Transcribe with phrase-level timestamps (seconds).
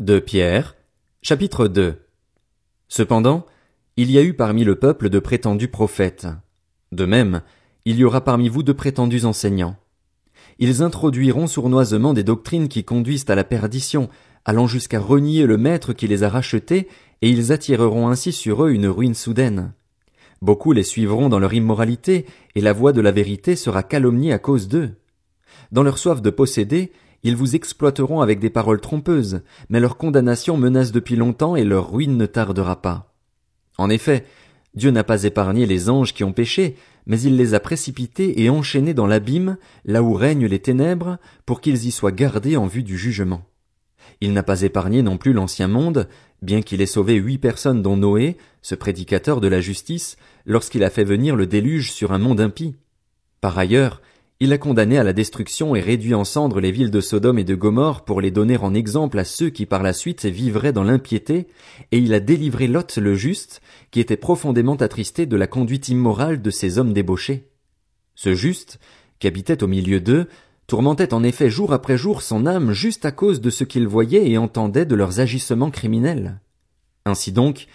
[0.00, 0.76] De Pierre,
[1.20, 1.98] chapitre 2
[2.88, 3.44] Cependant,
[3.98, 6.26] il y a eu parmi le peuple de prétendus prophètes.
[6.90, 7.42] De même,
[7.84, 9.76] il y aura parmi vous de prétendus enseignants.
[10.58, 14.08] Ils introduiront sournoisement des doctrines qui conduisent à la perdition,
[14.46, 16.88] allant jusqu'à renier le maître qui les a rachetés,
[17.20, 19.74] et ils attireront ainsi sur eux une ruine soudaine.
[20.40, 22.24] Beaucoup les suivront dans leur immoralité,
[22.54, 24.92] et la voix de la vérité sera calomniée à cause d'eux.
[25.72, 26.90] Dans leur soif de posséder,
[27.22, 31.92] ils vous exploiteront avec des paroles trompeuses, mais leur condamnation menace depuis longtemps et leur
[31.92, 33.14] ruine ne tardera pas.
[33.78, 34.24] En effet,
[34.74, 36.76] Dieu n'a pas épargné les anges qui ont péché,
[37.06, 41.60] mais il les a précipités et enchaînés dans l'abîme, là où règnent les ténèbres, pour
[41.60, 43.42] qu'ils y soient gardés en vue du jugement.
[44.20, 46.08] Il n'a pas épargné non plus l'ancien monde,
[46.42, 50.90] bien qu'il ait sauvé huit personnes dont Noé, ce prédicateur de la justice, lorsqu'il a
[50.90, 52.76] fait venir le déluge sur un monde impie.
[53.40, 54.02] Par ailleurs,
[54.42, 57.44] il a condamné à la destruction et réduit en cendres les villes de Sodome et
[57.44, 60.82] de Gomorre pour les donner en exemple à ceux qui par la suite vivraient dans
[60.82, 61.46] l'impiété,
[61.92, 66.40] et il a délivré Lot le juste, qui était profondément attristé de la conduite immorale
[66.40, 67.50] de ces hommes débauchés.
[68.14, 68.80] Ce juste,
[69.18, 70.26] qui habitait au milieu d'eux,
[70.66, 74.30] tourmentait en effet jour après jour son âme juste à cause de ce qu'il voyait
[74.30, 76.40] et entendait de leurs agissements criminels.
[77.04, 77.66] Ainsi donc,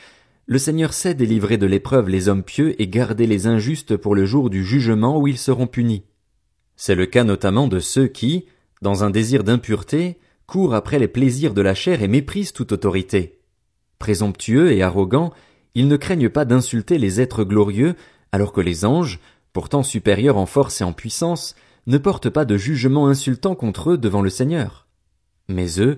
[0.48, 4.26] le Seigneur sait délivrer de l'épreuve les hommes pieux et garder les injustes pour le
[4.26, 6.06] jour du jugement où ils seront punis.
[6.76, 8.46] C'est le cas notamment de ceux qui,
[8.82, 13.40] dans un désir d'impureté, courent après les plaisirs de la chair et méprisent toute autorité.
[14.00, 15.34] Présomptueux et arrogants,
[15.74, 17.96] ils ne craignent pas d'insulter les êtres glorieux,
[18.32, 19.20] alors que les anges,
[19.54, 21.56] pourtant supérieurs en force et en puissance,
[21.88, 24.88] ne portent pas de jugement insultant contre eux devant le Seigneur.
[25.48, 25.98] Mais eux,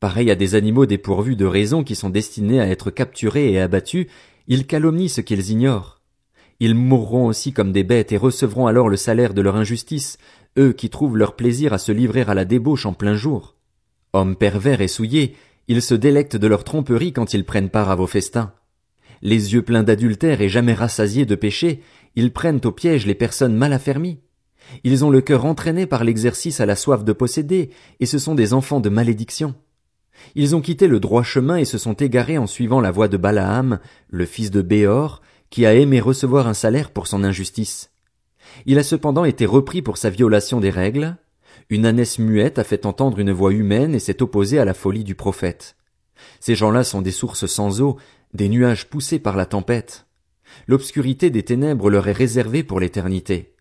[0.00, 4.06] pareils à des animaux dépourvus de raison qui sont destinés à être capturés et abattus,
[4.46, 6.00] ils calomnient ce qu'ils ignorent.
[6.60, 10.18] Ils mourront aussi comme des bêtes et recevront alors le salaire de leur injustice,
[10.58, 13.56] eux qui trouvent leur plaisir à se livrer à la débauche en plein jour.
[14.12, 17.96] Hommes pervers et souillés, ils se délectent de leur tromperie quand ils prennent part à
[17.96, 18.52] vos festins.
[19.22, 21.82] Les yeux pleins d'adultère et jamais rassasiés de péché,
[22.14, 24.20] ils prennent au piège les personnes mal affermies.
[24.84, 28.34] Ils ont le cœur entraîné par l'exercice à la soif de posséder, et ce sont
[28.34, 29.54] des enfants de malédiction.
[30.34, 33.16] Ils ont quitté le droit chemin et se sont égarés en suivant la voie de
[33.16, 35.22] Balaam, le fils de Béor,
[35.54, 37.92] qui a aimé recevoir un salaire pour son injustice.
[38.66, 41.16] Il a cependant été repris pour sa violation des règles.
[41.70, 45.04] Une ânesse muette a fait entendre une voix humaine et s'est opposée à la folie
[45.04, 45.76] du prophète.
[46.40, 47.98] Ces gens-là sont des sources sans eau,
[48.32, 50.06] des nuages poussés par la tempête.
[50.66, 53.54] L'obscurité des ténèbres leur est réservée pour l'éternité.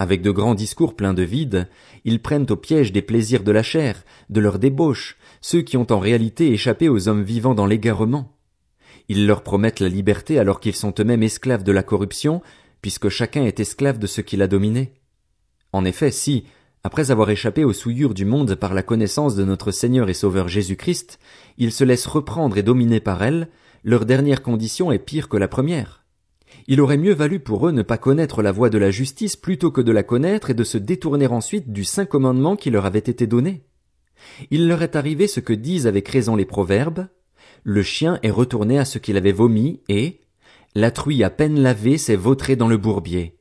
[0.00, 1.68] Avec de grands discours pleins de vide,
[2.04, 5.92] ils prennent au piège des plaisirs de la chair, de leur débauche, ceux qui ont
[5.92, 8.36] en réalité échappé aux hommes vivants dans l'égarement.
[9.10, 12.42] Ils leur promettent la liberté alors qu'ils sont eux-mêmes esclaves de la corruption,
[12.80, 14.92] puisque chacun est esclave de ce qu'il a dominé.
[15.72, 16.44] En effet, si,
[16.84, 20.46] après avoir échappé aux souillures du monde par la connaissance de notre Seigneur et Sauveur
[20.46, 21.18] Jésus-Christ,
[21.58, 23.48] ils se laissent reprendre et dominer par elle,
[23.82, 26.04] leur dernière condition est pire que la première.
[26.68, 29.72] Il aurait mieux valu pour eux ne pas connaître la voie de la justice plutôt
[29.72, 33.00] que de la connaître et de se détourner ensuite du saint commandement qui leur avait
[33.00, 33.64] été donné.
[34.52, 37.08] Il leur est arrivé ce que disent avec raison les proverbes,
[37.62, 40.20] le chien est retourné à ce qu'il avait vomi et
[40.74, 43.39] la truie à peine lavée s'est vautrée dans le bourbier.